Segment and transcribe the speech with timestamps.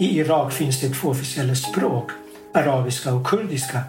[0.00, 2.10] i Irak finns det två officiella språk,
[2.54, 3.80] arabiska och kurdiska.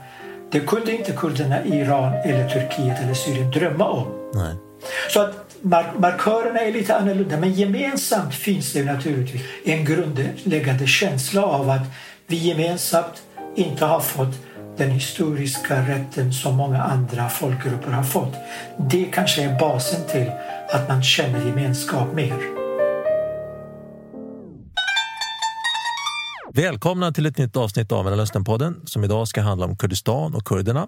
[0.52, 4.08] Det kunde inte kurderna i Iran, eller Turkiet eller Syrien drömma om.
[4.34, 4.56] Nej.
[5.10, 11.46] Så att mark markörerna är lite annorlunda, men gemensamt finns det naturligtvis en grundläggande känsla
[11.46, 11.88] av att
[12.28, 13.24] vi gemensamt
[13.56, 14.36] inte har fått
[14.78, 18.34] den historiska rätten som många andra folkgrupper har fått.
[18.78, 20.32] Det kanske är basen till
[20.70, 22.61] att man känner gemenskap mer.
[26.54, 30.88] Välkomna till ett nytt avsnitt av Mellanösternpodden som idag ska handla om Kurdistan och kurderna.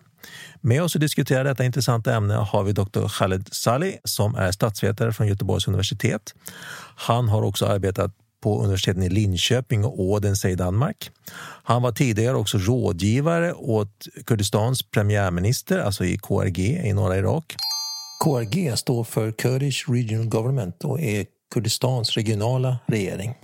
[0.62, 3.08] Med oss att diskutera detta intressanta ämne har vi Dr.
[3.08, 6.34] Khaled Salih som är statsvetare från Göteborgs universitet.
[6.96, 11.12] Han har också arbetat på universiteten i Linköping och Odense i Danmark.
[11.64, 17.56] Han var tidigare också rådgivare åt Kurdistans premiärminister, alltså i KRG i norra Irak.
[18.24, 23.36] KRG står för Kurdish Regional Government och är Kurdistans regionala regering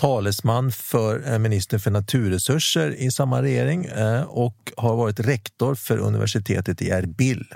[0.00, 5.98] talesman för eh, ministern för naturresurser i samma regering eh, och har varit rektor för
[5.98, 7.54] universitetet i Erbil.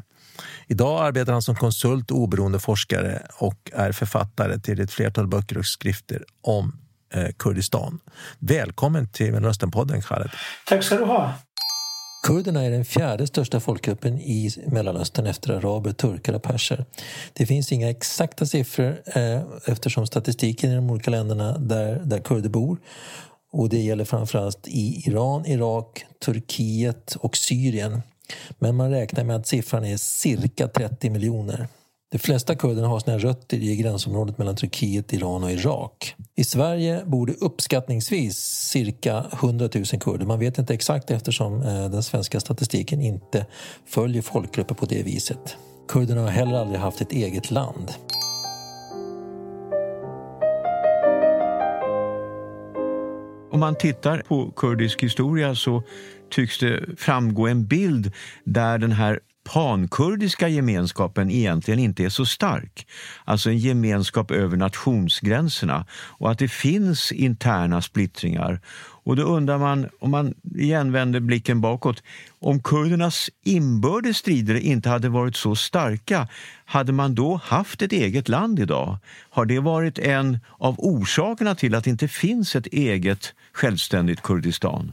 [0.66, 5.58] Idag arbetar han som konsult och oberoende forskare och är författare till ett flertal böcker
[5.58, 6.78] och skrifter om
[7.14, 8.00] eh, Kurdistan.
[8.38, 10.30] Välkommen till Mellanösternpodden, Khaled.
[10.66, 11.32] Tack ska du ha.
[12.24, 16.84] Kurderna är den fjärde största folkgruppen i Mellanöstern efter araber, turkar och perser.
[17.32, 22.48] Det finns inga exakta siffror eh, eftersom statistiken i de olika länderna där, där kurder
[22.48, 22.78] bor
[23.52, 28.02] och det gäller framförallt i Iran, Irak, Turkiet och Syrien.
[28.58, 31.68] Men man räknar med att siffran är cirka 30 miljoner.
[32.14, 36.14] De flesta kurderna har sina rötter i gränsområdet mellan Turkiet, Iran och Irak.
[36.36, 38.36] I Sverige bor det uppskattningsvis
[38.72, 40.26] cirka 100 000 kurder.
[40.26, 43.46] Man vet inte exakt eftersom eh, den svenska statistiken inte
[43.86, 45.56] följer folkgrupper på det viset.
[45.88, 47.90] Kurderna har heller aldrig haft ett eget land.
[53.52, 55.82] Om man tittar på kurdisk historia så
[56.30, 58.12] tycks det framgå en bild
[58.44, 62.86] där den här pankurdiska gemenskapen egentligen inte är så stark.
[63.24, 68.60] Alltså en gemenskap över nationsgränserna och att det finns interna splittringar.
[69.04, 72.02] Och då undrar man, om man igen vänder blicken bakåt,
[72.38, 76.28] om kurdernas inbördes strider inte hade varit så starka,
[76.64, 78.98] hade man då haft ett eget land idag?
[79.30, 84.92] Har det varit en av orsakerna till att det inte finns ett eget självständigt Kurdistan?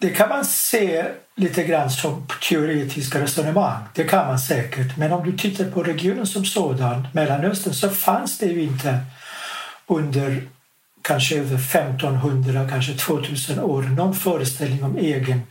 [0.00, 1.04] Det kan man se
[1.36, 3.82] lite grann som teoretiska resonemang.
[3.94, 4.96] Det kan man säkert.
[4.96, 8.98] Men om du tittar på regionen som sådan, Mellanöstern, så fanns det ju inte
[9.86, 10.42] under
[11.02, 15.42] kanske över 1500, kanske 2000 år någon föreställning om egen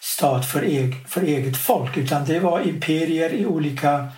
[0.00, 1.96] stat för, eg, för eget folk.
[1.96, 4.08] Utan det var imperier i olika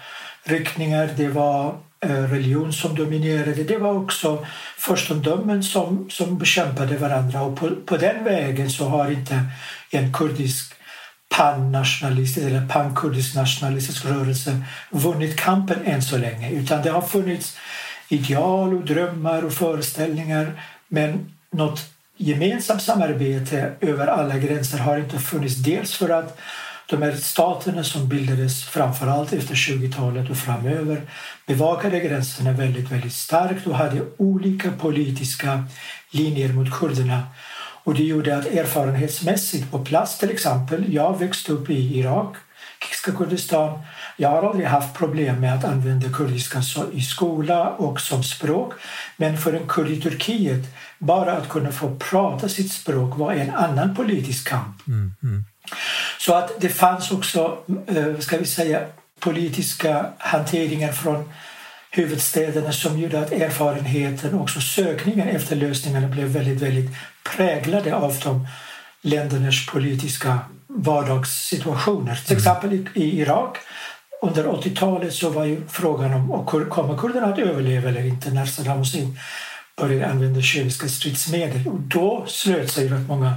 [0.44, 1.10] riktningar.
[1.16, 1.74] Det var
[2.04, 3.64] Eh, religion som dominerade.
[3.64, 9.10] Det var också förstendömen som, som bekämpade varandra och på, på den vägen så har
[9.10, 9.44] inte
[9.90, 10.74] en kurdisk
[11.36, 17.56] pannationalistisk eller pankurdisk nationalistisk rörelse vunnit kampen än så länge utan det har funnits
[18.08, 21.80] ideal och drömmar och föreställningar men något
[22.16, 25.56] gemensamt samarbete över alla gränser har inte funnits.
[25.56, 26.38] Dels för att
[26.86, 31.02] de här staterna som bildades framförallt efter 20-talet och framöver
[31.46, 35.64] bevakade gränserna väldigt, väldigt starkt och hade olika politiska
[36.10, 37.22] linjer mot kurderna.
[37.84, 42.36] Och det gjorde att erfarenhetsmässigt på plats till exempel, jag växte upp i Irak,
[42.80, 43.78] Kirgiziska Kurdistan.
[44.16, 46.62] Jag har aldrig haft problem med att använda kurdiska
[46.92, 48.72] i skola och som språk.
[49.16, 53.50] Men för en kurd i Turkiet, bara att kunna få prata sitt språk var en
[53.50, 54.86] annan politisk kamp.
[54.86, 55.44] Mm, mm.
[56.18, 58.80] Så att det fanns också, eh, ska vi säga,
[59.20, 61.32] politiska hanteringar från
[61.90, 66.90] huvudstäderna som gjorde att erfarenheten och också sökningen efter lösningarna blev väldigt, väldigt
[67.36, 68.46] präglade av de
[69.00, 72.14] ländernas politiska vardagssituationer.
[72.14, 72.38] Till mm.
[72.38, 73.58] exempel i Irak
[74.22, 78.78] under 80-talet så var ju frågan om kommer kurderna att överleva eller inte när Saddam
[78.78, 79.18] Hussein
[79.76, 81.68] började använda kemiska stridsmedel.
[81.68, 83.34] Och då slöt sig rätt många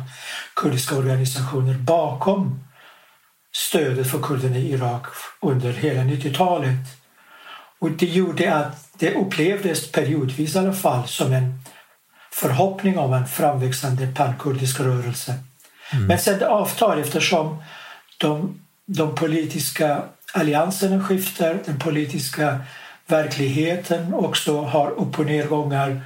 [0.56, 2.63] kurdiska organisationer bakom
[3.56, 5.06] stödet för kurderna i Irak
[5.42, 6.78] under hela 90-talet.
[7.80, 11.60] Och det gjorde att det upplevdes periodvis i alla fall som en
[12.31, 15.33] förhoppning om en framväxande pankurdisk rörelse.
[15.94, 16.07] Mm.
[16.07, 17.63] Men sen det avtar eftersom
[18.18, 22.60] de, de politiska allianserna skiftar, den politiska
[23.07, 26.01] verkligheten också har upp och nedgångar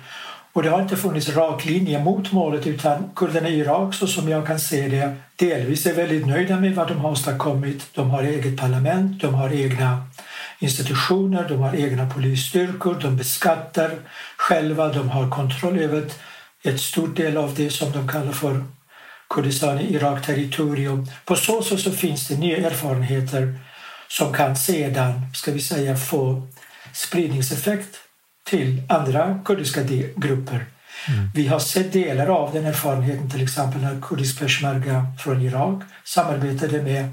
[0.54, 4.30] och det har inte funnits rak linje mot målet utan kurderna i Irak, så som
[4.30, 7.90] jag kan se det, delvis är väldigt nöjda med vad de har åstadkommit.
[7.94, 10.04] De har eget parlament, de har egna
[10.60, 13.92] institutioner, de har egna polisstyrkor, de beskattar
[14.38, 16.04] själva, de har kontroll över
[16.64, 18.64] ett stort del av det som de kallar för
[19.30, 21.08] Kurdistan i Irak territorium.
[21.26, 23.60] På så sätt så finns det nya erfarenheter
[24.08, 26.48] som kan sedan, ska vi säga, få
[26.94, 27.98] spridningseffekt
[28.52, 29.82] till andra kurdiska
[30.16, 30.66] grupper.
[31.08, 31.30] Mm.
[31.36, 36.82] Vi har sett delar av den erfarenheten, till exempel när kurdisk peshmerga från Irak samarbetade
[36.82, 37.10] med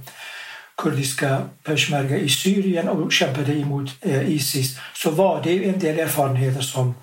[0.76, 6.60] kurdiska peshmerga i Syrien och kämpade emot eh, Isis så var det en del erfarenheter
[6.60, 6.94] som,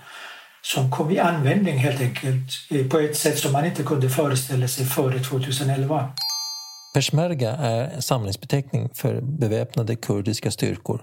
[0.62, 4.68] som kom i användning helt enkelt eh, på ett sätt som man inte kunde föreställa
[4.68, 6.10] sig före 2011.
[6.94, 11.02] Peshmerga är samlingsbeteckning för beväpnade kurdiska styrkor.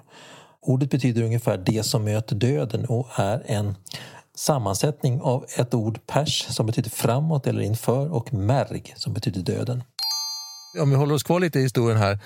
[0.66, 3.74] Ordet betyder ungefär det som möter döden och är en
[4.36, 9.82] sammansättning av ett ord pers som betyder framåt eller inför och merg som betyder döden.
[10.80, 12.18] Om vi håller oss kvar lite i historien här.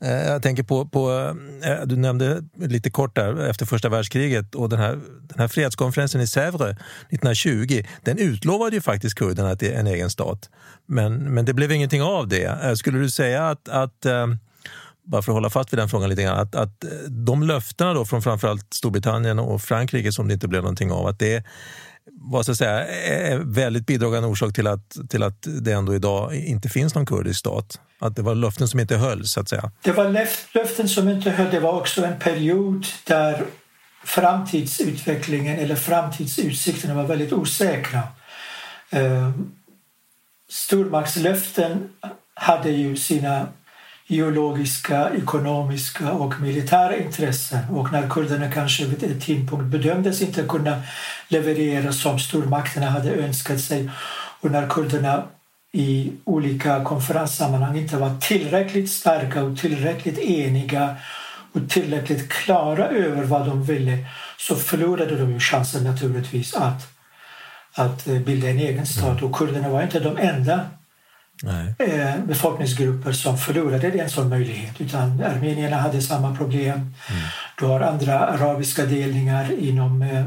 [0.00, 4.68] Eh, jag tänker på, på eh, du nämnde lite kort där efter första världskriget och
[4.68, 4.92] den här,
[5.28, 7.82] den här fredskonferensen i Sèvres 1920.
[8.02, 10.50] Den utlovade ju faktiskt kurderna till en egen stat.
[10.86, 12.44] Men, men det blev ingenting av det.
[12.44, 14.06] Eh, skulle du säga att, att
[15.04, 17.94] bara för att hålla fast vid den frågan lite grann, att, att eh, de löftena
[17.94, 21.44] då från framförallt Storbritannien och Frankrike som det inte blev någonting av, att det
[22.12, 26.34] vad ska jag säga, är väldigt bidragande orsak till att, till att det ändå idag
[26.34, 27.80] inte finns någon kurdisk stat.
[27.98, 29.70] Att det var löften som inte höll, så att säga.
[29.82, 30.08] Det var
[30.54, 31.50] löften som inte höll.
[31.50, 33.44] Det var också en period där
[34.04, 38.02] framtidsutvecklingen eller framtidsutsikterna var väldigt osäkra.
[40.50, 41.88] Stormaktslöften
[42.34, 43.46] hade ju sina
[44.06, 50.82] geologiska, ekonomiska och militära intressen och när kurderna kanske vid en tidpunkt bedömdes inte kunna
[51.28, 53.90] leverera som stormakterna hade önskat sig
[54.40, 55.22] och när kurderna
[55.72, 60.96] i olika konferenssammanhang inte var tillräckligt starka och tillräckligt eniga
[61.52, 63.98] och tillräckligt klara över vad de ville
[64.38, 66.86] så förlorade de ju chansen naturligtvis att,
[67.74, 69.22] att bilda en egen stat.
[69.22, 70.60] Och kurderna var inte de enda
[71.42, 71.74] Nej.
[71.78, 74.80] Eh, befolkningsgrupper som förlorade en sån möjlighet.
[74.80, 76.78] Utan armenierna hade samma problem.
[76.78, 77.22] Mm.
[77.58, 80.24] Du har andra arabiska delningar inom eh,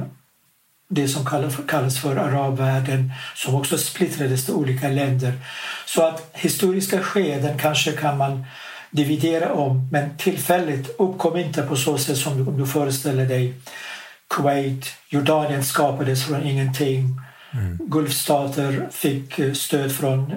[0.89, 1.25] det som
[1.67, 5.33] kallas för arabvärlden som också splittrades till olika länder.
[5.85, 8.45] Så att historiska skeden kanske kan man
[8.91, 13.53] dividera om men tillfälligt uppkom inte på så sätt som du föreställer dig.
[14.29, 17.21] Kuwait, Jordanien skapades från ingenting.
[17.53, 17.77] Mm.
[17.81, 20.31] Gulfstater fick eh, stöd från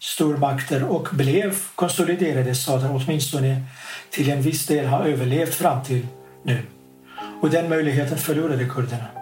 [0.00, 3.62] stormakter och blev konsoliderade stater, åtminstone
[4.10, 6.06] till en viss del har överlevt fram till
[6.42, 6.62] nu.
[7.40, 9.19] Och den möjligheten förlorade kurderna.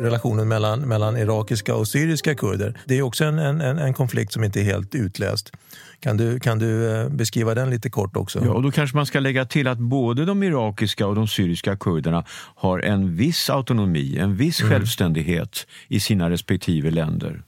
[0.00, 2.78] Relationen mellan, mellan irakiska och syriska kurder.
[2.84, 5.52] Det är också en, en, en konflikt som inte är helt utläst.
[6.00, 8.42] Kan du, kan du eh, beskriva den lite kort också?
[8.44, 11.76] Ja, och då kanske man ska lägga till att både de irakiska och de syriska
[11.76, 12.24] kurderna
[12.54, 14.72] har en viss autonomi, en viss mm.
[14.72, 17.42] självständighet i sina respektive länder.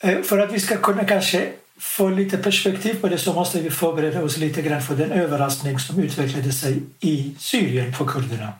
[0.00, 1.48] Eh, för att vi ska kunna kanske
[1.80, 5.78] få lite perspektiv på det så måste vi förbereda oss lite grann för den överraskning
[5.78, 8.52] som utvecklade sig i Syrien för kurderna.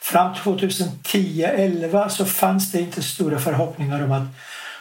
[0.00, 4.28] Fram till 2010-11 så fanns det inte stora förhoppningar om att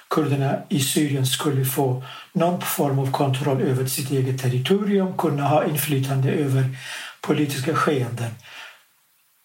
[0.09, 2.03] kurderna i Syrien skulle få
[2.33, 6.77] någon form av kontroll över sitt eget territorium, kunna ha inflytande över
[7.21, 8.31] politiska skeenden.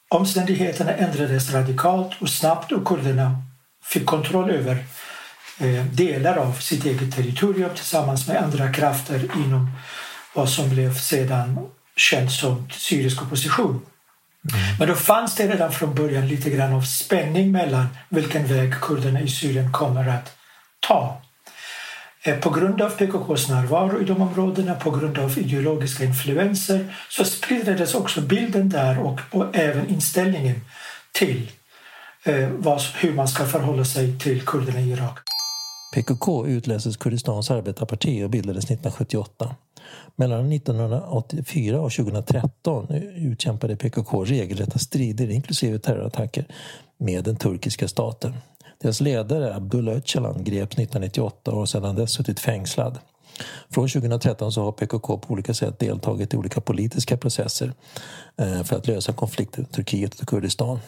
[0.09, 3.43] Omständigheterna ändrades radikalt och snabbt och kurderna
[3.85, 4.85] fick kontroll över
[5.93, 9.70] delar av sitt eget territorium tillsammans med andra krafter inom
[10.34, 11.58] vad som blev sedan
[11.96, 13.70] känt som syrisk opposition.
[14.52, 14.76] Mm.
[14.79, 19.20] Men då fanns det redan från början lite grann av spänning mellan vilken väg kurderna
[19.20, 20.36] i Syrien kommer att
[20.81, 21.22] ta.
[22.22, 27.24] Eh, på grund av PKKs närvaro i de områdena, på grund av ideologiska influenser så
[27.24, 30.60] splittrades också bilden där och, och även inställningen
[31.12, 31.50] till
[32.24, 35.30] eh, vad, hur man ska förhålla sig till kurderna i Irak.
[35.93, 39.55] PKK utlöstes Kurdistans arbetarparti och bildades 1978.
[40.17, 46.44] Mellan 1984 och 2013 utkämpade PKK regelrätta strider, inklusive terrorattacker,
[46.99, 48.35] med den turkiska staten.
[48.79, 52.99] Deras ledare Abdullah Öcalan greps 1998 och har sedan dess suttit fängslad.
[53.72, 57.72] Från 2013 så har PKK på olika sätt deltagit i olika politiska processer
[58.36, 60.81] eh, för att lösa konflikter i Turkiet och Kurdistan.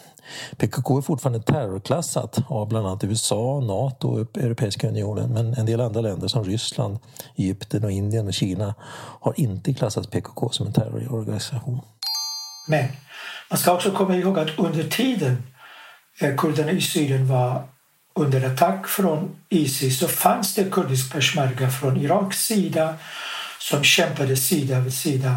[0.57, 5.81] PKK är fortfarande terrorklassat av bland annat USA, Nato och Europeiska unionen men en del
[5.81, 6.99] andra länder som Ryssland,
[7.35, 8.75] Egypten, och Indien och Kina
[9.21, 11.81] har inte klassat PKK som en terrororganisation.
[12.67, 12.87] Men
[13.49, 15.43] man ska också komma ihåg att under tiden
[16.21, 17.63] eh, kurderna i Syrien var
[18.15, 22.95] under attack från Isis så fanns det kurdisk peshmerga från Iraks sida
[23.59, 25.35] som kämpade sida vid sida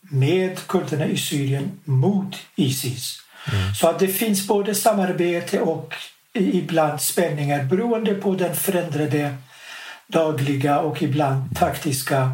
[0.00, 3.18] med kurderna i Syrien mot Isis.
[3.52, 3.74] Mm.
[3.74, 5.94] Så att det finns både samarbete och
[6.32, 9.34] ibland spänningar beroende på den förändrade
[10.06, 12.32] dagliga och ibland taktiska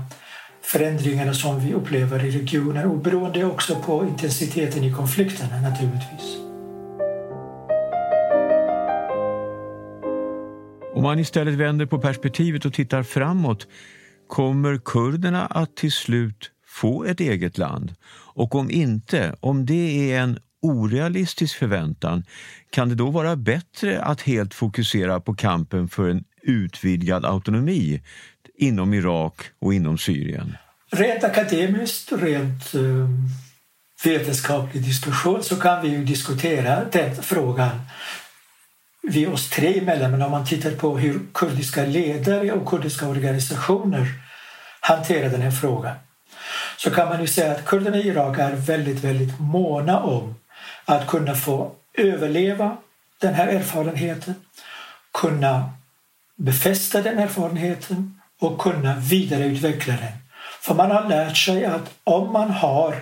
[0.62, 6.49] förändringarna som vi upplever i regionen och beroende också på intensiteten i konflikterna naturligtvis.
[11.00, 13.66] Om man istället vänder på perspektivet och tittar framåt
[14.28, 17.94] kommer kurderna att till slut få ett eget land?
[18.34, 22.24] Och om inte, om det är en orealistisk förväntan,
[22.70, 28.02] kan det då vara bättre att helt fokusera på kampen för en utvidgad autonomi
[28.58, 30.56] inom Irak och inom Syrien?
[30.90, 33.08] Rent akademiskt, rent eh,
[34.04, 37.80] vetenskaplig diskussion så kan vi ju diskutera den frågan
[39.02, 40.10] vi oss tre emellan.
[40.10, 44.06] Men om man tittar på hur kurdiska ledare och kurdiska organisationer
[44.80, 45.96] hanterar den här frågan
[46.76, 50.34] så kan man ju säga att kurderna i Irak är väldigt, väldigt måna om
[50.84, 52.76] att kunna få överleva
[53.20, 54.34] den här erfarenheten,
[55.12, 55.70] kunna
[56.36, 60.12] befästa den erfarenheten och kunna vidareutveckla den.
[60.60, 62.96] För man har lärt sig att om man har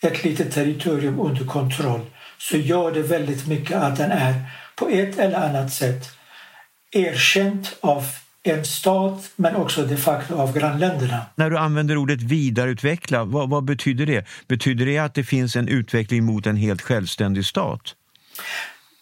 [0.00, 2.00] ett litet territorium under kontroll
[2.38, 4.34] så gör det väldigt mycket att den är
[4.76, 6.10] på ett eller annat sätt
[6.92, 8.04] erkänd av
[8.42, 11.26] en stat men också de facto av grannländerna.
[11.34, 14.26] När du använder ordet vidareutveckla, vad, vad betyder det?
[14.48, 17.94] Betyder det att det finns en utveckling mot en helt självständig stat?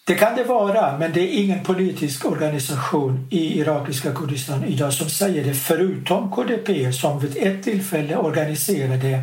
[0.07, 5.11] Det kan det vara, men det är ingen politisk organisation i irakiska Kurdistan idag som
[5.11, 9.23] säger det förutom KDP som vid ett tillfälle organiserade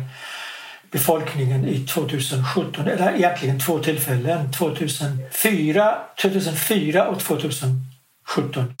[0.90, 8.74] befolkningen i 2017, eller egentligen två tillfällen, 2004, 2004 och 2017.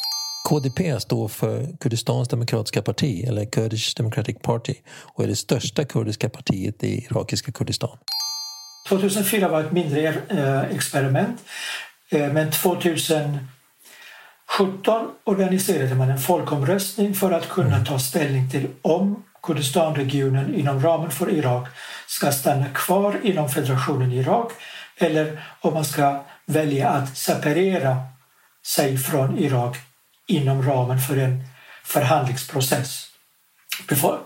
[0.48, 6.28] KDP står för Kurdistans demokratiska parti, eller Kurdish Democratic Party och är det största kurdiska
[6.28, 7.98] partiet i irakiska Kurdistan.
[8.88, 11.44] 2004 var ett mindre eh, experiment,
[12.10, 13.40] eh, men 2017
[15.24, 21.30] organiserade man en folkomröstning för att kunna ta ställning till om Kurdistanregionen inom ramen för
[21.30, 21.68] Irak
[22.06, 24.52] ska stanna kvar inom federationen Irak
[24.96, 27.96] eller om man ska välja att separera
[28.66, 29.76] sig från Irak
[30.26, 31.44] inom ramen för en
[31.84, 33.06] förhandlingsprocess.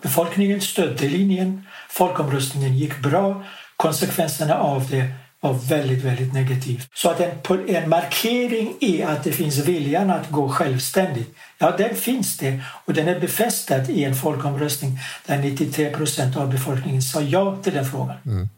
[0.03, 3.45] Befolkningen stödde linjen, folkomröstningen gick bra,
[3.77, 6.89] konsekvenserna av det var väldigt, väldigt negativt.
[6.95, 11.97] Så att en, en markering i att det finns viljan att gå självständigt, ja den
[11.97, 17.21] finns det och den är befästad i en folkomröstning där 93 procent av befolkningen sa
[17.21, 18.17] ja till den frågan.
[18.27, 18.49] Mm.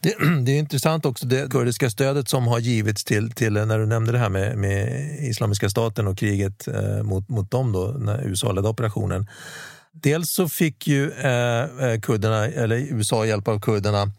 [0.00, 3.86] Det, det, är intressant också det kurdiska stödet som har givits till, till när du
[3.86, 8.28] nämnde det här med, med Islamiska staten och kriget eh, mot, mot dem då, när
[8.28, 9.26] USA ledde operationen.
[9.92, 14.12] Dels så fick ju eh, eh, kurderna, eller USA hjälp av kurderna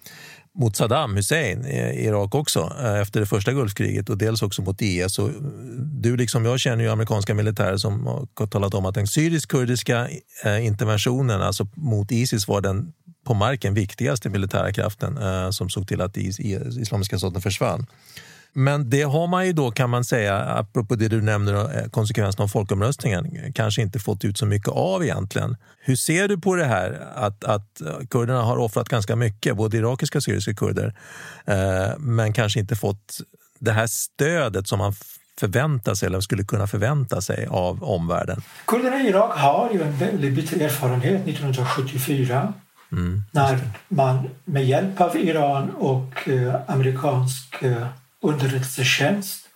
[0.57, 4.81] mot Saddam Hussein i Irak också eh, efter det första Gulfkriget och dels också mot
[4.81, 5.19] IS.
[5.19, 5.33] Och eh,
[5.77, 10.07] du liksom jag känner ju amerikanska militärer som har talat om att den syrisk-kurdiska
[10.43, 12.93] eh, interventionen alltså mot Isis var den
[13.25, 15.19] på marken viktigaste militära kraften
[15.53, 17.85] som såg till att Islamiska staten försvann.
[18.59, 22.43] Men det har man ju då, kan man säga, apropå det du nämner, eh, konsekvenserna
[22.43, 25.57] av folkomröstningen, kanske inte fått ut så mycket av egentligen.
[25.79, 30.17] Hur ser du på det här att, att kurderna har offrat ganska mycket, både irakiska
[30.17, 30.95] och syriska kurder,
[31.45, 33.17] eh, men kanske inte fått
[33.59, 34.93] det här stödet som man
[35.39, 38.41] förväntar sig eller skulle kunna förvänta sig av omvärlden?
[38.65, 42.53] Kurderna i Irak har ju en väldigt bitter erfarenhet 1974
[42.91, 47.87] mm, när man med hjälp av Iran och eh, amerikansk eh,
[48.21, 49.47] underrättelsetjänst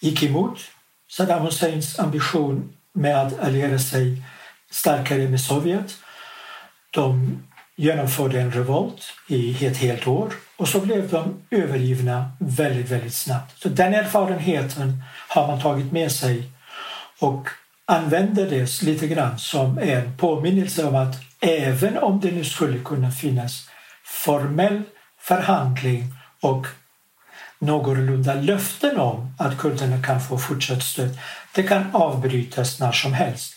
[0.00, 0.58] gick emot
[1.10, 4.22] Saddam Husseins ambition med att alliera sig
[4.70, 5.98] starkare med Sovjet.
[6.90, 7.38] De
[7.76, 13.62] genomförde en revolt i ett helt år och så blev de övergivna väldigt, väldigt snabbt.
[13.62, 16.50] Så den erfarenheten har man tagit med sig
[17.18, 17.48] och
[17.84, 23.10] använder det lite grann som en påminnelse om att även om det nu skulle kunna
[23.10, 23.68] finnas
[24.04, 24.82] formell
[25.18, 26.04] förhandling
[26.40, 26.66] och
[27.62, 31.18] någorlunda löften om att kurderna kan få fortsatt stöd.
[31.54, 33.54] Det kan avbrytas när som helst.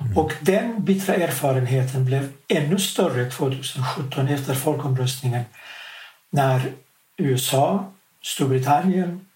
[0.00, 0.18] Mm.
[0.18, 5.44] Och den bittra erfarenheten blev ännu större 2017 efter folkomröstningen
[6.30, 6.72] när
[7.16, 7.92] USA,
[8.22, 9.26] Storbritannien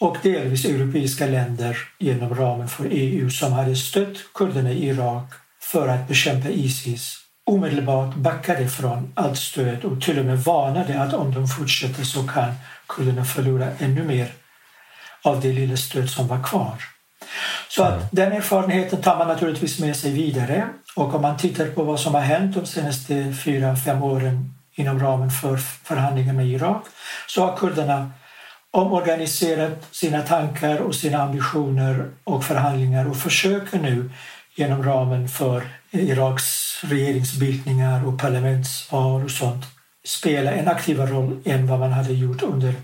[0.00, 5.88] och delvis europeiska länder genom ramen för EU som hade stött kurderna i Irak för
[5.88, 11.34] att bekämpa Isis omedelbart backade från allt stöd och till och med varnade att om
[11.34, 12.54] de fortsätter så kan
[12.88, 14.32] kurderna förlora ännu mer
[15.22, 16.84] av det lilla stöd som var kvar.
[17.68, 21.82] Så att den erfarenheten tar man naturligtvis med sig vidare och om man tittar på
[21.82, 26.84] vad som har hänt de senaste fyra, fem åren inom ramen för förhandlingar med Irak
[27.26, 28.10] så har kurderna
[28.70, 34.10] omorganiserat sina tankar och sina ambitioner och förhandlingar och försöker nu
[34.54, 39.64] genom ramen för Iraks regeringsbildningar och parlamentsval och sånt
[40.08, 42.74] spela en aktivare roll än vad man hade gjort under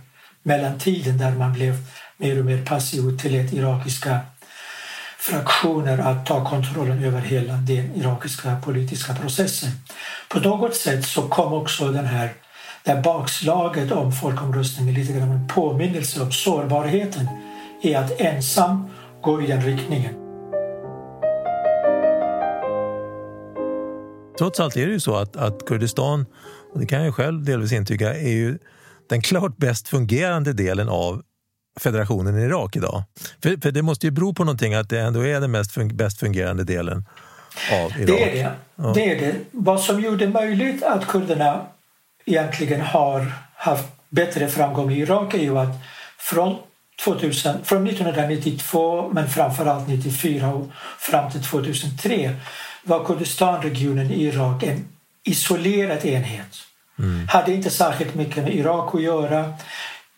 [0.43, 1.77] mellantiden där man blev
[2.17, 4.19] mer och mer passiv och tillät irakiska
[5.19, 9.71] fraktioner att ta kontrollen över hela den irakiska politiska processen.
[10.29, 12.33] På något sätt så kom också den här
[12.83, 17.29] det bakslaget om folkomröstningen lite grann en påminnelse om sårbarheten
[17.83, 18.91] i att ensam
[19.21, 20.24] gå i den riktningen.
[24.39, 26.27] Trots allt är det ju så att, att Kurdistan,
[26.73, 28.59] och det kan jag själv delvis intyga, är ju
[29.09, 31.23] den klart bäst fungerande delen av
[31.81, 33.03] federationen i Irak idag.
[33.43, 35.97] För, för det måste ju bero på någonting att det ändå är den mest fun
[35.97, 37.05] bäst fungerande delen
[37.73, 38.07] av Irak.
[38.07, 38.51] Det är det.
[38.77, 38.93] Ja.
[38.95, 39.35] det är det.
[39.51, 41.61] Vad som gjorde möjligt att kurderna
[42.25, 45.77] egentligen har haft bättre framgång i Irak är ju att
[46.19, 46.57] från
[47.05, 52.37] 2000, från 1992 men framförallt 1994 och fram till 2003
[52.85, 54.89] var Kurdistanregionen i Irak en
[55.25, 56.57] isolerad enhet.
[56.99, 57.29] Mm.
[57.29, 59.55] Hade inte särskilt mycket med Irak att göra.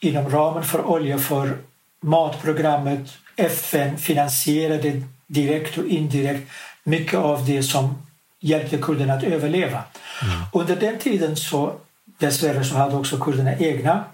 [0.00, 1.56] Inom ramen för olja för
[2.00, 6.50] matprogrammet FN finansierade direkt och indirekt
[6.84, 8.02] mycket av det som
[8.40, 9.82] hjälpte kurderna att överleva.
[10.22, 10.44] Mm.
[10.52, 11.72] Under den tiden så
[12.18, 14.04] dessvärre så hade också kurderna egna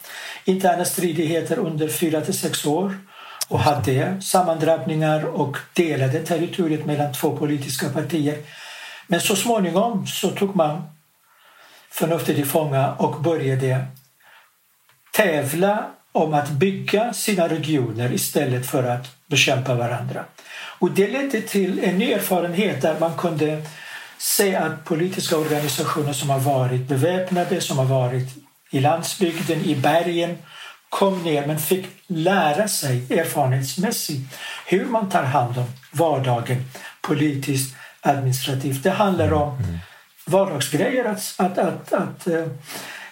[0.45, 2.97] interna stridigheter under fyra till sex år
[3.53, 8.39] och hade sammandrabbningar och delade territoriet mellan två politiska partier.
[9.07, 10.83] Men så småningom så tog man
[11.91, 13.87] förnuftet i fånga och började
[15.13, 20.25] tävla om att bygga sina regioner istället för att bekämpa varandra.
[20.79, 23.63] Och det ledde till en ny erfarenhet där man kunde
[24.19, 28.29] se att politiska organisationer som har varit beväpnade, som har varit
[28.71, 30.39] i landsbygden, i bergen
[30.93, 34.35] kom ner men fick lära sig erfarenhetsmässigt
[34.67, 36.65] hur man tar hand om vardagen
[37.01, 38.83] politiskt, administrativt.
[38.83, 39.79] Det handlar om mm.
[40.27, 42.47] vardagsgrejer, att, att, att, att eh,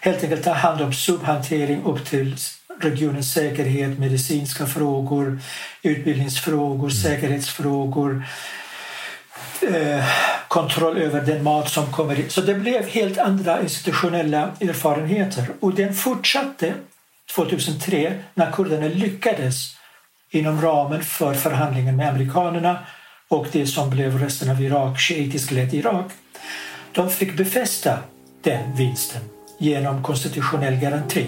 [0.00, 2.36] helt enkelt ta hand om subhantering upp till
[2.80, 5.40] regionens säkerhet, medicinska frågor,
[5.82, 6.90] utbildningsfrågor, mm.
[6.90, 8.24] säkerhetsfrågor,
[9.62, 10.04] eh,
[10.48, 12.30] kontroll över den mat som kommer in.
[12.30, 16.74] Så det blev helt andra institutionella erfarenheter och den fortsatte
[17.34, 19.76] 2003 när kurderna lyckades
[20.30, 22.78] inom ramen för förhandlingen med amerikanerna
[23.28, 26.12] och det som blev resten av Irak, shiitiskt ledd Irak.
[26.92, 27.98] De fick befästa
[28.42, 29.22] den vinsten
[29.58, 31.26] genom konstitutionell garanti.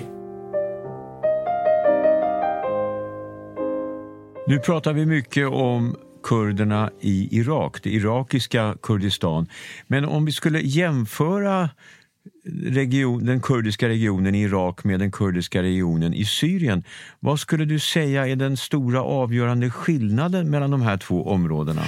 [4.46, 9.46] Nu pratar vi mycket om kurderna i Irak, det irakiska Kurdistan.
[9.86, 11.70] Men om vi skulle jämföra
[12.64, 16.84] region, den kurdiska regionen i Irak med den kurdiska regionen i Syrien.
[17.20, 21.82] Vad skulle du säga är den stora avgörande skillnaden mellan de här två områdena?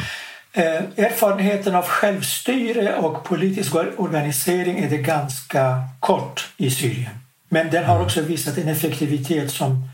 [0.53, 7.11] Eh, erfarenheten av självstyre och politisk organisering är det ganska kort i Syrien.
[7.49, 8.07] Men den har mm.
[8.07, 9.89] också visat en effektivitet som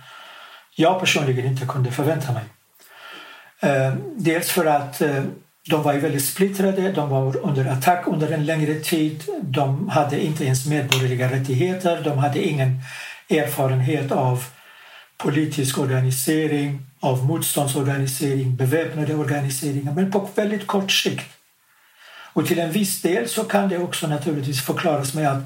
[0.77, 2.45] jag personligen inte kunde förvänta mig.
[3.61, 5.23] Eh, dels för att eh,
[5.71, 9.25] de var väldigt splittrade, de var under attack under en längre tid.
[9.43, 12.81] De hade inte ens medborgerliga rättigheter, de hade ingen
[13.29, 14.45] erfarenhet av
[15.17, 21.27] politisk organisering, av motståndsorganisering, beväpnade organiseringar, men på väldigt kort sikt.
[22.33, 25.43] Och till en viss del så kan det också naturligtvis förklaras med att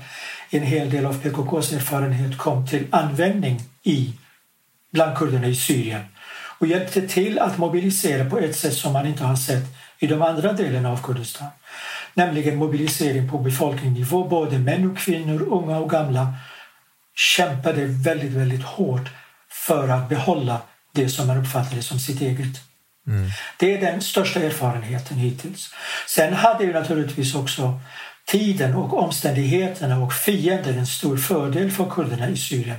[0.50, 4.12] en hel del av PKKs erfarenhet kom till användning i
[4.90, 6.02] bland kurderna i Syrien
[6.64, 9.64] och hjälpte till att mobilisera på ett sätt som man inte har sett
[9.98, 11.48] i de andra delarna av Kurdistan.
[12.14, 14.28] Nämligen mobilisering på befolkningsnivå.
[14.28, 16.34] Både män och kvinnor, unga och gamla
[17.14, 19.08] kämpade väldigt, väldigt hårt
[19.50, 20.60] för att behålla
[20.92, 22.60] det som man uppfattade som sitt eget.
[23.06, 23.30] Mm.
[23.58, 25.70] Det är den största erfarenheten hittills.
[26.08, 27.80] Sen hade ju naturligtvis också
[28.26, 32.78] tiden och omständigheterna och fienden en stor fördel för kurderna i Syrien.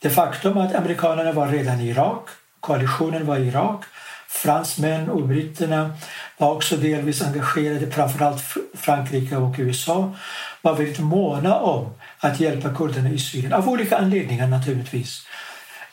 [0.00, 2.28] Det faktum att amerikanerna var redan i Irak,
[2.66, 3.84] koalitionen var i Irak,
[4.28, 5.94] fransmän och britterna
[6.38, 8.42] var också delvis engagerade, framförallt
[8.74, 10.14] Frankrike och USA
[10.62, 15.26] var väldigt måna om att hjälpa kurderna i Syrien, av olika anledningar naturligtvis.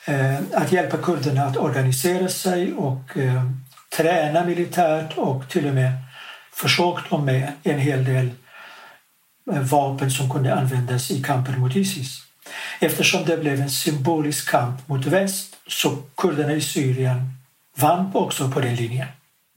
[0.06, 3.42] Eh, att hjälpa kurderna att organisera sig och eh,
[3.96, 5.92] träna militärt och till och med
[6.52, 8.30] försåg dem med en hel del
[9.52, 12.18] eh, vapen som kunde användas i kampen mot Isis.
[12.80, 17.32] Eftersom det blev en symbolisk kamp mot väst så kurderna i Syrien
[17.76, 19.08] vann också på den linjen.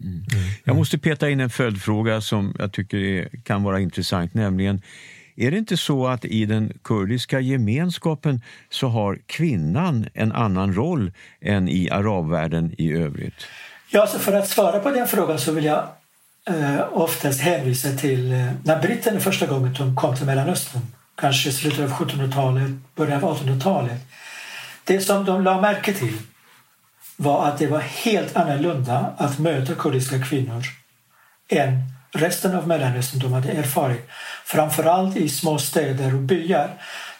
[0.03, 0.23] Mm.
[0.63, 4.81] Jag måste peta in en följdfråga som jag tycker är, kan vara intressant, nämligen
[5.39, 11.11] Är det inte så att i den kurdiska gemenskapen så har kvinnan en annan roll
[11.41, 13.47] än i arabvärlden i övrigt?
[13.89, 15.87] Ja, så för att svara på den frågan så vill jag
[16.47, 20.81] eh, oftast hänvisa till eh, när britterna första gången kom till Mellanöstern,
[21.15, 24.01] kanske slutet av 1700-talet, början av 1800-talet.
[24.87, 26.17] Det som de la märke till
[27.15, 30.63] var att det var helt annorlunda att möta kurdiska kvinnor
[31.49, 34.09] än resten av Mellanöstern de hade erfarit.
[34.45, 36.69] Framförallt i små städer och byar.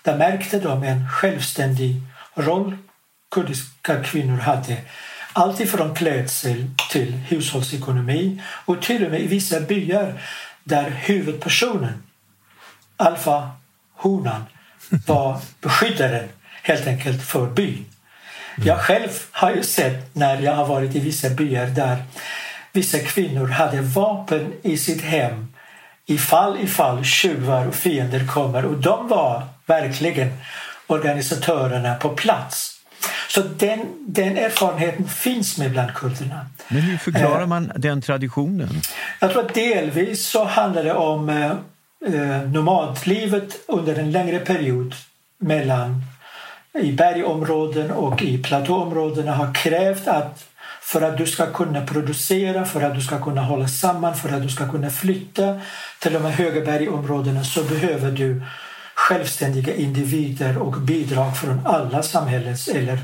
[0.02, 2.02] Där märkte de en självständig
[2.36, 2.78] roll
[3.32, 4.78] kurdiska kvinnor hade.
[5.34, 10.22] Allt ifrån klädsel till hushållsekonomi och till och med i vissa byar
[10.64, 12.04] där huvudpersonen,
[12.98, 14.44] alfahonan,
[14.90, 16.30] var beskyddaren
[16.68, 17.86] helt enkelt för byn.
[18.64, 21.98] Jag själv har ju sett när jag har varit i vissa byar där
[22.74, 25.48] vissa kvinnor hade vapen i sitt hem
[26.06, 30.32] ifall ifall tjuvar och fiender kommer och de var verkligen
[30.88, 32.74] organisatörerna på plats.
[33.30, 36.46] Så den, den erfarenheten finns med bland kurderna.
[36.68, 38.82] Men hur förklarar man eh, den traditionen?
[39.20, 41.52] Jag tror att delvis så handlar det om eh,
[42.14, 44.96] eh nomadlivet under en längre period
[45.40, 46.04] mellan
[46.80, 50.44] i bergområden och i platåområdena har krävt att
[50.82, 54.42] för att du ska kunna producera, för att du ska kunna hålla samman, för att
[54.42, 55.60] du ska kunna flytta
[56.00, 58.42] till de här höga bergområdena så behöver du
[58.96, 63.00] självständiga individer och bidrag från alla samhällets eller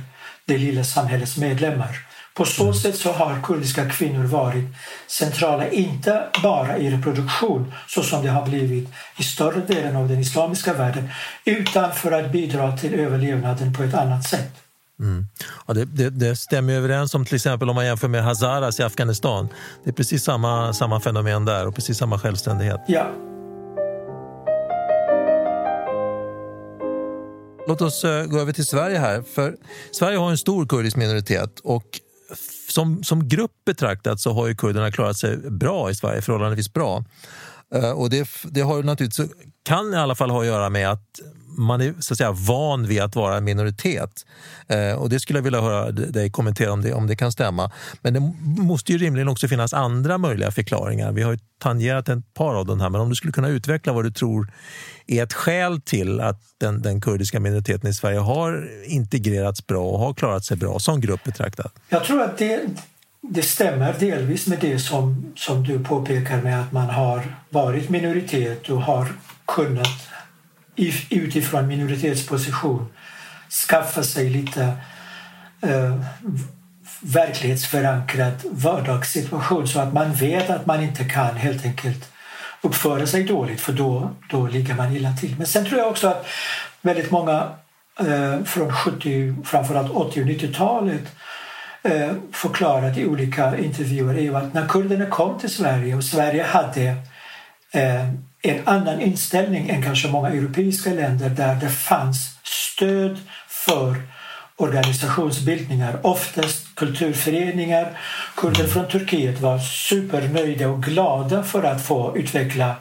[0.45, 2.12] det lilla samhällets medlemmar.
[2.33, 4.65] På så sätt så har kurdiska kvinnor varit
[5.07, 10.19] centrala inte bara i reproduktion så som det har blivit i större delen av den
[10.19, 11.09] islamiska världen
[11.45, 14.51] utan för att bidra till överlevnaden på ett annat sätt.
[14.99, 15.25] Mm.
[15.67, 18.83] Ja, det, det, det, stämmer överens om till exempel om man jämför med Hazaras i
[18.83, 19.49] Afghanistan.
[19.83, 22.81] Det är precis samma, samma fenomen där och precis samma självständighet.
[22.87, 23.11] Ja.
[27.67, 29.21] Låt oss uh, gå över till Sverige här.
[29.35, 29.55] För
[29.91, 31.99] Sverige har en stor kurdisk minoritet och
[32.69, 37.03] som, som grupp betraktat så har ju kurderna klarat sig bra i Sverige, förhållandevis bra.
[37.75, 39.31] Eh, och det, det har naturligtvis,
[39.63, 41.19] kan i alla fall ha att göra med att
[41.57, 44.25] man är så att säga, van vid att vara en minoritet.
[44.67, 47.71] Eh, och Det skulle jag vilja höra dig kommentera om det, om det kan stämma.
[48.01, 51.11] Men det måste ju rimligen också finnas andra möjliga förklaringar.
[51.11, 53.93] Vi har ju tangerat ett par av dem här, men om du skulle kunna utveckla
[53.93, 54.51] vad du tror
[55.07, 59.99] är ett skäl till att den, den kurdiska minoriteten i Sverige har integrerats bra och
[59.99, 61.73] har klarat sig bra som grupp betraktat?
[61.89, 62.61] Jag tror att det,
[63.21, 68.69] det stämmer delvis med det som, som du påpekar med att man har varit minoritet
[68.69, 69.07] och har
[69.45, 70.12] kunnat
[71.09, 72.93] utifrån minoritetsposition
[73.69, 74.73] skaffa sig lite
[75.62, 75.99] eh,
[76.99, 82.12] verklighetsförankrad vardagssituation så att man vet att man inte kan helt enkelt
[82.62, 85.36] uppföra sig dåligt för då, då ligger man illa till.
[85.38, 86.27] Men sen tror jag också att
[86.81, 87.51] väldigt många
[87.99, 91.15] eh, från 70, framförallt 80 och 90-talet
[91.83, 96.95] eh, förklarat i olika intervjuer är att när kurderna kom till Sverige och Sverige hade
[97.71, 98.09] eh,
[98.43, 103.95] en annan inställning än kanske många europeiska länder där det fanns stöd för
[104.58, 107.97] organisationsbildningar, oftast kulturföreningar.
[108.36, 112.75] Kurder från Turkiet var supernöjda och glada för att få utveckla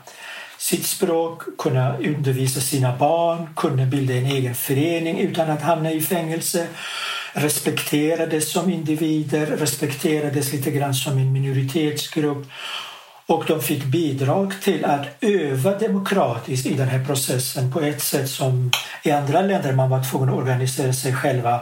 [0.58, 6.00] sitt språk, kunna undervisa sina barn, kunna bilda en egen förening utan att hamna i
[6.00, 6.66] fängelse
[7.32, 12.46] respekterades som individer, respekterades lite grann som en minoritetsgrupp
[13.32, 18.30] och de fick bidrag till att öva demokratiskt i den här processen på ett sätt
[18.30, 18.70] som
[19.02, 21.60] i andra länder man var tvungen att organisera sig själva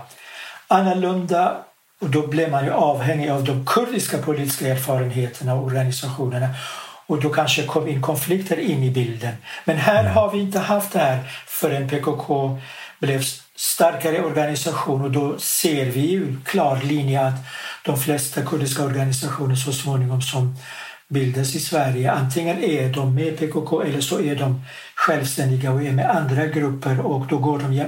[0.68, 1.56] annorlunda
[2.00, 6.48] och då blev man ju avhängig av de kurdiska politiska erfarenheterna och organisationerna
[7.06, 9.34] och då kanske kom in konflikter in i bilden.
[9.64, 10.12] Men här mm.
[10.12, 12.58] har vi inte haft det här förrän PKK
[12.98, 13.22] blev
[13.56, 17.34] starkare organisation och då ser vi ju klar linje att
[17.84, 20.56] de flesta kurdiska organisationer så småningom som
[21.10, 22.12] bildas i Sverige.
[22.12, 24.62] Antingen är de med PKK eller så är de
[24.94, 27.84] självständiga och är med andra grupper och då går de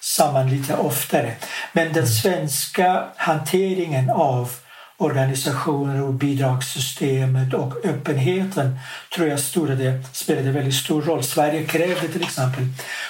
[0.00, 1.34] samman lite oftare.
[1.72, 2.06] Men den mm.
[2.06, 4.50] svenska hanteringen av
[4.96, 8.78] organisationer och bidragssystemet och öppenheten
[9.14, 11.22] tror jag stora det spelade väldigt stor roll.
[11.22, 12.64] Sverige krävde till exempel,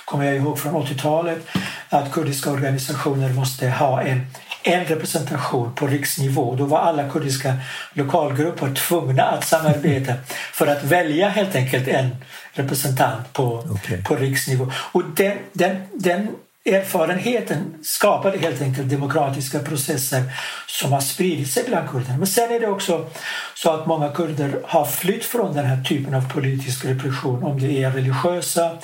[0.05, 1.47] kommer jag ihåg från 80-talet,
[1.89, 4.27] att kurdiska organisationer måste ha en
[4.63, 6.55] en representation på riksnivå.
[6.55, 7.55] Då var alla kurdiska
[7.93, 10.15] lokalgrupper tvungna att samarbeta
[10.53, 12.17] för att välja helt enkelt en
[12.53, 14.03] representant på, okay.
[14.03, 14.73] på riksnivå.
[14.93, 16.29] Och den, den, den
[16.65, 20.23] erfarenheten skapade helt enkelt demokratiska processer
[20.67, 22.19] som har spridit sig bland kurderna.
[22.19, 23.11] Men sen är det också
[23.55, 27.83] så att många kurder har flytt från den här typen av politisk repression, om det
[27.83, 28.79] är religiösa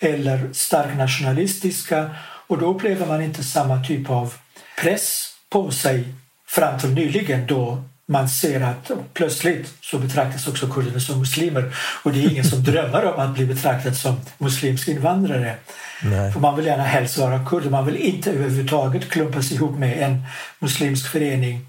[0.00, 2.10] eller starkt nationalistiska.
[2.46, 4.34] Och då upplever man inte samma typ av
[4.76, 6.04] press på sig
[6.46, 12.12] fram till nyligen då man ser att plötsligt så betraktas också kurderna som muslimer och
[12.12, 15.54] det är ingen som drömmer om att bli betraktad som muslimsk invandrare.
[16.02, 16.32] Nej.
[16.32, 20.22] För man vill gärna helst vara kurd man vill inte överhuvudtaget klumpas ihop med en
[20.58, 21.66] muslimsk förening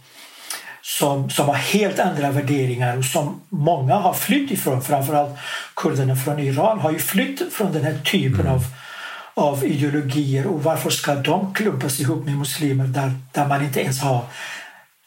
[0.82, 4.82] som, som har helt andra värderingar och som många har flytt ifrån.
[4.82, 5.38] Framförallt
[5.76, 8.54] kurderna från Iran har ju flytt från den här typen mm.
[8.54, 8.64] av,
[9.36, 14.02] av ideologier och varför ska de klumpas ihop med muslimer där, där man inte ens
[14.02, 14.26] har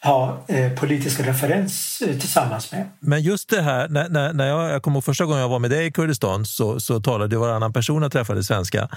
[0.01, 2.89] ha eh, politisk referens eh, tillsammans med.
[2.99, 5.59] Men just det här, när, när, när jag, jag kommer ihåg första gången jag var
[5.59, 8.89] med dig i Kurdistan så, så talade varannan person jag träffade svenska.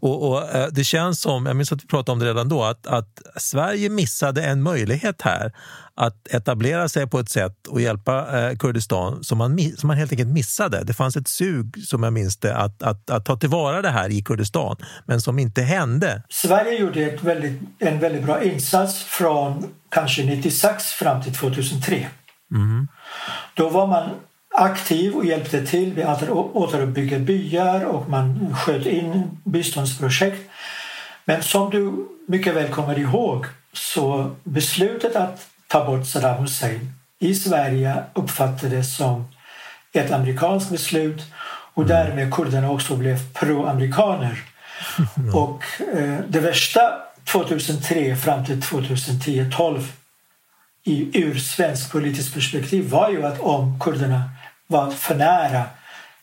[0.00, 2.64] Och, och eh, Det känns som, jag minns att vi pratade om det redan då,
[2.64, 5.52] att, att Sverige missade en möjlighet här
[5.96, 10.12] att etablera sig på ett sätt och hjälpa eh, Kurdistan som man, som man helt
[10.12, 10.84] enkelt missade.
[10.84, 14.10] Det fanns ett sug, som jag minns det, att, att, att ta tillvara det här
[14.10, 16.22] i Kurdistan, men som inte hände.
[16.28, 22.06] Sverige gjorde ett väldigt, en väldigt bra insats från kanske 96 fram till 2003.
[22.54, 22.88] Mm.
[23.54, 24.10] Då var man
[24.54, 30.50] aktiv och hjälpte till med att återuppbygga byar och man sköt in biståndsprojekt.
[31.24, 37.34] Men som du mycket väl kommer ihåg så beslutet att ta bort Saddam Hussein i
[37.34, 39.28] Sverige uppfattades som
[39.92, 41.22] ett amerikanskt beslut
[41.74, 41.96] och mm.
[41.96, 44.42] därmed kurderna också blev pro-amerikaner.
[45.16, 45.34] Mm.
[45.34, 46.80] Och eh, det värsta
[47.32, 49.84] 2003 fram till 2010-12
[51.12, 54.30] ur svensk politiskt perspektiv var ju att om kurderna
[54.66, 55.62] var för nära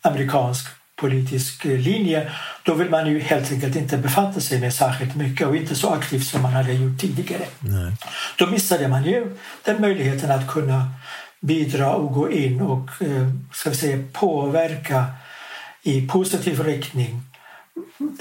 [0.02, 0.68] amerikansk
[1.04, 2.32] politisk linje
[2.64, 5.90] då vill man ju helt enkelt inte befatta sig med särskilt mycket och inte så
[5.90, 7.46] aktivt som man hade gjort tidigare.
[7.60, 7.92] Nej.
[8.38, 10.92] Då missade man ju den möjligheten att kunna
[11.40, 15.06] bidra och gå in och eh, ska vi säga, påverka
[15.84, 17.22] i positiv riktning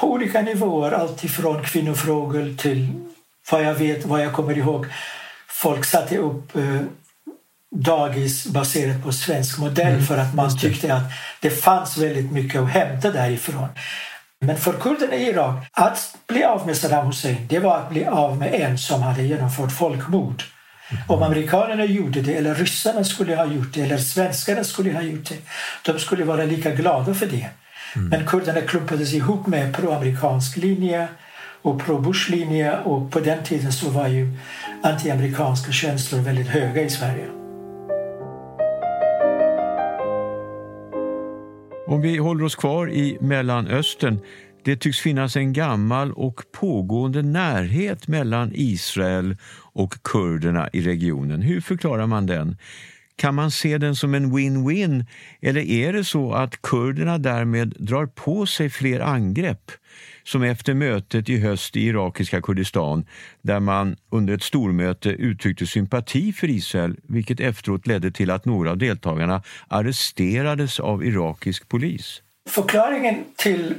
[0.00, 2.88] på olika nivåer, alltifrån kvinnofrågor till
[3.50, 4.86] vad jag vet, vad jag kommer ihåg.
[5.48, 6.80] Folk satte upp eh,
[7.72, 12.60] dagis baserat på svensk modell mm, för att man tyckte att det fanns väldigt mycket
[12.60, 13.68] att hämta därifrån.
[14.40, 18.04] Men för kurderna i Irak, att bli av med Saddam Hussein det var att bli
[18.06, 20.42] av med en som hade genomfört folkmord.
[21.08, 25.28] Om amerikanerna gjorde det, eller ryssarna skulle ha gjort det, eller svenskarna skulle ha gjort
[25.28, 25.36] det,
[25.92, 27.48] de skulle vara lika glada för det.
[27.96, 28.08] Mm.
[28.08, 31.08] Men kurderna klumpades ihop med pro-amerikansk linje
[31.62, 34.38] och pro-Bush linje och på den tiden så var ju
[34.82, 37.41] anti-amerikanska känslor väldigt höga i Sverige.
[41.92, 44.18] Om vi håller oss kvar i Mellanöstern.
[44.64, 49.36] Det tycks finnas en gammal och pågående närhet mellan Israel
[49.72, 51.42] och kurderna i regionen.
[51.42, 52.56] Hur förklarar man den?
[53.16, 55.06] Kan man se den som en win-win
[55.40, 59.70] eller är det så att kurderna därmed drar på sig fler angrepp?
[60.24, 63.06] Som efter mötet i höst i irakiska Kurdistan
[63.42, 68.70] där man under ett stormöte uttryckte sympati för Israel vilket efteråt ledde till att några
[68.70, 72.22] av deltagarna arresterades av irakisk polis.
[72.48, 73.74] Förklaringen till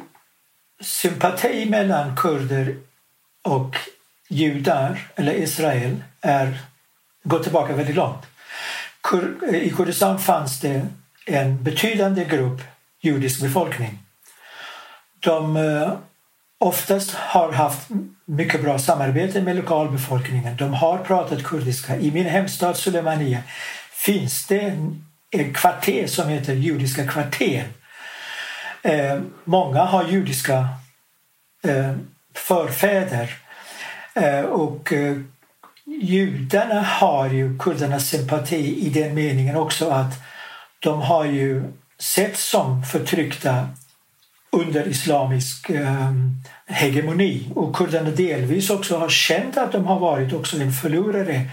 [0.82, 2.76] sympati mellan kurder
[3.42, 3.76] och
[4.30, 6.58] judar, eller Israel, är,
[7.24, 8.26] går tillbaka väldigt långt.
[9.54, 10.88] I Kurdistan fanns det
[11.26, 12.62] en betydande grupp
[13.02, 14.00] judisk befolkning.
[15.20, 15.94] De eh,
[16.64, 17.90] oftast har haft
[18.26, 20.58] mycket bra samarbete med lokalbefolkningen.
[20.58, 21.96] De har pratat kurdiska.
[21.98, 23.40] I min hemstad Sulemania
[23.92, 24.78] finns det
[25.32, 27.66] en kvarter som heter Judiska kvarter.
[28.82, 30.68] Eh, många har judiska
[31.64, 31.94] eh,
[32.34, 33.38] förfäder
[34.14, 35.18] eh, och eh,
[35.86, 40.14] judarna har ju kurdernas sympati i den meningen också att
[40.80, 41.64] de har ju
[42.00, 43.68] sett som förtryckta
[44.54, 46.12] under islamisk eh,
[46.66, 51.50] hegemoni och kurderna delvis också har känt att de har varit också en förlorare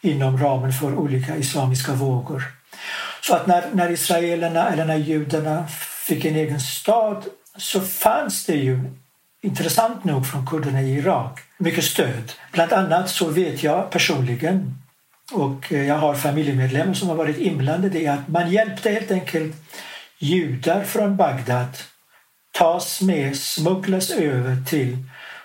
[0.00, 2.42] inom ramen för olika islamiska vågor.
[3.22, 5.66] Så att när, när israelerna eller när judarna
[6.06, 7.24] fick en egen stad
[7.56, 8.80] så fanns det ju
[9.42, 12.32] intressant nog från kurderna i Irak mycket stöd.
[12.52, 14.74] Bland annat så vet jag personligen
[15.32, 19.56] och eh, jag har familjemedlemmar som har varit inblandade i att man hjälpte helt enkelt
[20.18, 21.68] judar från Bagdad
[22.52, 24.98] tas med, smugglas över till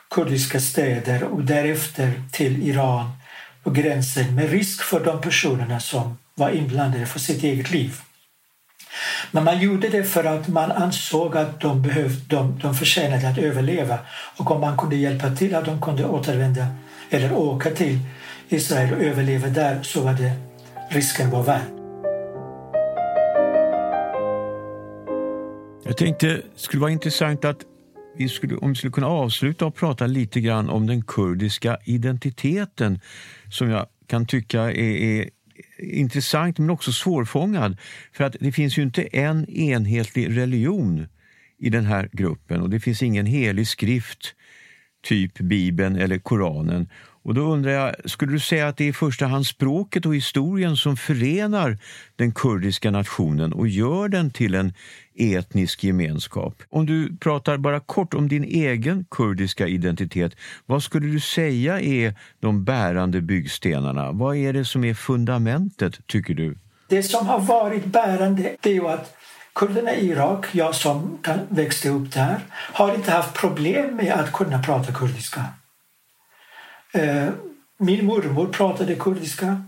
[0.10, 3.12] kurdiska städer och därefter till Iran
[3.64, 8.00] på gränsen med risk för de personerna som var inblandade för sitt eget liv.
[9.32, 13.38] Men man gjorde det för att man ansåg att de, behövde, de, de förtjänade att
[13.38, 14.00] överleva
[14.38, 16.68] och om man kunde hjälpa till att de kunde återvända
[17.10, 18.00] eller åka till
[18.50, 20.32] Israel och överleva där så var det
[20.90, 21.85] risken var värd.
[25.88, 27.66] Jag tänkte det skulle vara intressant att
[28.18, 33.00] vi skulle, om vi skulle kunna avsluta och prata lite grann om den kurdiska identiteten
[33.52, 35.30] som jag kan tycka är, är
[35.80, 37.78] intressant men också svårfångad.
[38.14, 41.08] För att det finns ju inte en enhetlig religion
[41.60, 44.36] i den här gruppen och det finns ingen helig skrift,
[45.06, 46.88] typ Bibeln eller Koranen.
[47.24, 50.16] Och då undrar jag, skulle du säga att det är i första hand språket och
[50.16, 51.78] historien som förenar
[52.16, 54.74] den kurdiska nationen och gör den till en
[55.16, 56.64] etnisk gemenskap?
[56.70, 62.16] Om du pratar bara kort om din egen kurdiska identitet, vad skulle du säga är
[62.40, 64.12] de bärande byggstenarna?
[64.12, 66.58] Vad är det som är fundamentet, tycker du?
[66.90, 69.16] Det som har varit bärande det är ju att
[69.56, 74.64] kurderna i Irak, jag som växte upp där, har inte haft problem med att kunna
[74.64, 75.46] prata kurdiska.
[76.94, 77.28] Eh,
[77.78, 79.64] min mormor pratade kurdiska.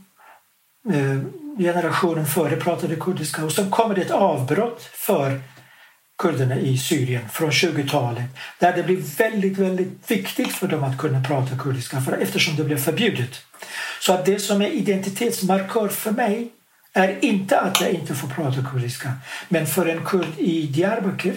[0.90, 1.20] Eh,
[1.58, 3.46] generationen före pratade kurdiska.
[3.46, 5.42] Och så kommer det ett avbrott för
[6.18, 11.24] kurderna i Syrien från 20-talet där det blir väldigt, väldigt viktigt för dem att kunna
[11.24, 13.42] prata kurdiska för, eftersom det blev förbjudet.
[14.00, 16.52] Så att det som är identitetsmarkör för mig
[16.98, 19.14] är inte att jag inte får prata kurdiska.
[19.50, 21.36] Men för en kurd i Diyarbakir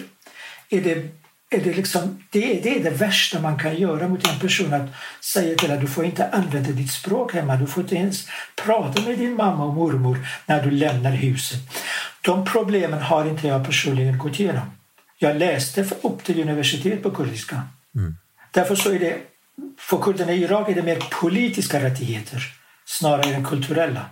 [0.71, 1.21] är det
[1.53, 4.75] är det, liksom, det, det är det värsta man kan göra mot en person.
[4.75, 4.89] Att
[5.25, 7.57] säga till att du får inte använda ditt språk hemma.
[7.57, 8.29] Du får inte ens
[8.65, 11.61] prata med din mamma och mormor när du lämnar huset.
[12.21, 14.71] De problemen har inte jag personligen gått igenom.
[15.19, 17.63] Jag läste upp till universitet på kurdiska.
[17.95, 18.17] Mm.
[18.51, 19.19] Därför så är det,
[19.79, 22.43] för kurderna i Irak är det mer politiska rättigheter
[22.87, 24.07] snarare än kulturella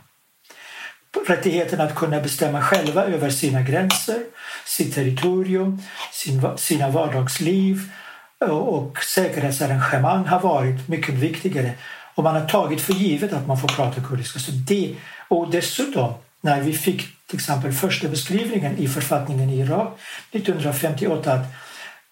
[1.26, 4.22] rättigheten att kunna bestämma själva över sina gränser,
[4.66, 7.90] sitt territorium, sin, sina vardagsliv
[8.38, 11.72] och säkerhetsarrangemang har varit mycket viktigare.
[12.14, 14.38] Och man har tagit för givet att man får prata kurdiska.
[14.38, 14.94] Så det,
[15.28, 19.98] och dessutom, när vi fick till exempel första beskrivningen i författningen i Irak
[20.32, 21.46] 1958 att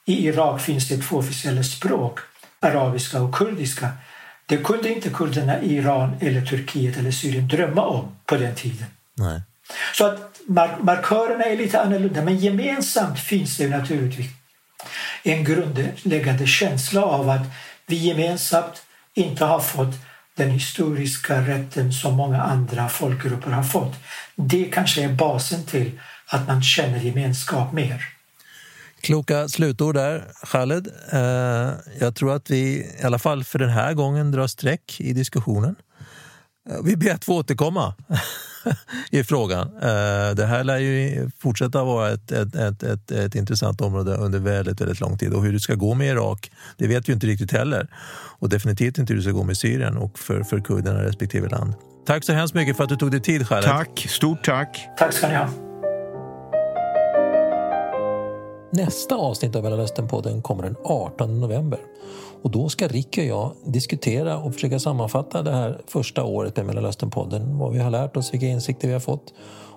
[0.05, 2.19] i Irak finns det två officiella språk,
[2.61, 3.89] arabiska och kurdiska.
[4.47, 8.87] Det kunde inte kurderna i Iran, eller Turkiet eller Syrien drömma om på den tiden.
[9.15, 9.41] Nej.
[9.95, 14.27] Så att mark markörerna är lite annorlunda, men gemensamt finns det naturligtvis
[15.23, 17.47] en grundläggande känsla av att
[17.87, 18.83] vi gemensamt
[19.15, 19.95] inte har fått
[20.35, 23.95] den historiska rätten som många andra folkgrupper har fått.
[24.35, 28.16] Det kanske är basen till att man känner gemenskap mer.
[29.07, 30.89] Kloka slutord där, Khaled.
[31.13, 32.59] Eh, jag tror att vi
[33.01, 35.77] i alla fall för den här gången drar streck i diskussionen.
[36.71, 37.95] Eh, vi ber att få återkomma
[39.11, 39.67] i frågan.
[39.67, 44.39] Eh, det här lär ju fortsätta vara ett, ett, ett, ett, ett intressant område under
[44.39, 45.33] väldigt, väldigt lång tid.
[45.33, 47.89] Och hur det ska gå med Irak, det vet vi inte riktigt heller.
[48.39, 51.75] Och definitivt inte hur det ska gå med Syrien och för, för kurderna respektive land.
[52.07, 53.65] Tack så hemskt mycket för att du tog dig tid, Khaled.
[53.65, 54.89] Tack, stort tack.
[54.99, 55.66] Tack ska ni ha.
[58.77, 61.79] Nästa avsnitt av Mellanösternpodden kommer den 18 november.
[62.43, 66.67] Och då ska Ricky och jag diskutera och försöka sammanfatta det här första året med
[66.67, 67.59] Mellanösternpodden.
[67.59, 69.35] Vad vi har lärt oss, vilka insikter vi har fått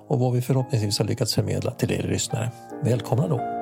[0.07, 2.51] och vad vi förhoppningsvis har lyckats förmedla till er lyssnare.
[2.83, 3.58] Välkomna då!